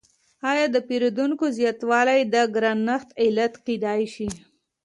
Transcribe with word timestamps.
آیا 0.51 0.65
د 0.71 0.77
پیرودونکو 0.87 1.45
زیاتوالی 1.57 2.19
د 2.33 2.35
ګرانښت 2.55 3.09
علت 3.23 3.53
کیدای 3.65 4.01
شي؟ 4.13 4.27